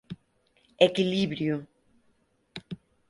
[0.87, 1.55] Equilibrio.